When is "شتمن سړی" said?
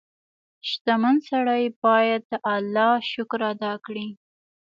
0.69-1.63